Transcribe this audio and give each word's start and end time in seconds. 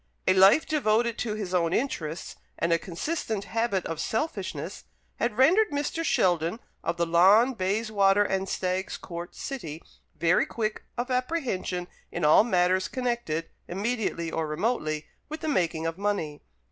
A 0.27 0.33
life 0.33 0.65
devoted 0.65 1.19
to 1.19 1.35
his 1.35 1.53
own 1.53 1.73
interests, 1.73 2.35
and 2.57 2.73
a 2.73 2.79
consistent 2.79 3.43
habit 3.43 3.85
of 3.85 3.99
selfishness, 3.99 4.85
had 5.17 5.37
rendered 5.37 5.69
Mr. 5.69 6.03
Sheldon, 6.03 6.59
of 6.83 6.97
the 6.97 7.05
Lawn, 7.05 7.53
Bayswater, 7.53 8.23
and 8.23 8.49
Stags 8.49 8.97
Court, 8.97 9.35
City, 9.35 9.79
very 10.17 10.47
quick 10.47 10.85
of 10.97 11.11
apprehension 11.11 11.87
in 12.11 12.25
all 12.25 12.43
matters 12.43 12.87
connected, 12.87 13.49
immediately 13.67 14.31
or 14.31 14.47
remotely, 14.47 15.05
with 15.29 15.41
the 15.41 15.47
making 15.47 15.85
of 15.85 15.99
money. 15.99 16.41